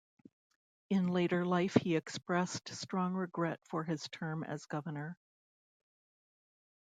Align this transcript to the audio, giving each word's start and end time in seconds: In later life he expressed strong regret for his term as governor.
In 0.89 1.09
later 1.09 1.45
life 1.45 1.75
he 1.75 1.95
expressed 1.95 2.67
strong 2.69 3.13
regret 3.13 3.59
for 3.67 3.83
his 3.83 4.07
term 4.07 4.43
as 4.43 4.65
governor. 4.65 5.15